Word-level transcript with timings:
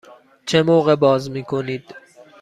چه 0.45 0.63
موقع 0.63 0.95
باز 0.95 1.29
می 1.31 1.43
کنید؟ 1.43 1.95